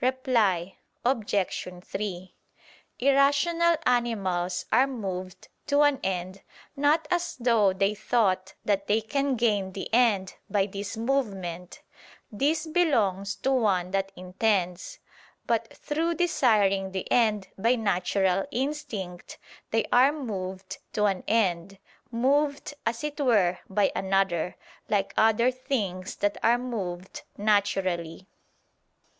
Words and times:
Reply 0.00 0.78
Obj. 1.04 1.80
3: 1.84 2.34
Irrational 2.98 3.76
animals 3.86 4.64
are 4.72 4.88
moved 4.88 5.46
to 5.68 5.82
an 5.82 6.00
end, 6.02 6.42
not 6.74 7.06
as 7.08 7.36
though 7.36 7.72
they 7.72 7.94
thought 7.94 8.54
that 8.64 8.88
they 8.88 9.00
can 9.00 9.36
gain 9.36 9.70
the 9.70 9.88
end 9.94 10.34
by 10.50 10.66
this 10.66 10.96
movement; 10.96 11.82
this 12.32 12.66
belongs 12.66 13.36
to 13.36 13.52
one 13.52 13.92
that 13.92 14.10
intends; 14.16 14.98
but 15.46 15.72
through 15.76 16.16
desiring 16.16 16.90
the 16.90 17.08
end 17.12 17.46
by 17.56 17.76
natural 17.76 18.44
instinct, 18.50 19.38
they 19.70 19.84
are 19.92 20.10
moved 20.12 20.78
to 20.94 21.04
an 21.04 21.22
end, 21.28 21.78
moved, 22.10 22.74
as 22.84 23.04
it 23.04 23.20
were, 23.20 23.60
by 23.70 23.92
another, 23.94 24.56
like 24.88 25.14
other 25.16 25.52
things 25.52 26.16
that 26.16 26.36
are 26.42 26.58
moved 26.58 27.22
naturally. 27.38 28.26